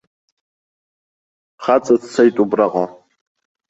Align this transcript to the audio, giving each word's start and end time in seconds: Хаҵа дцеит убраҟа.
Хаҵа 1.63 1.95
дцеит 2.01 2.35
убраҟа. 2.43 2.85